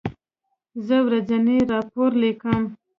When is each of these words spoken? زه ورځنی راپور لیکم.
زه 0.85 0.97
ورځنی 1.07 1.57
راپور 1.71 2.11
لیکم. 2.21 2.61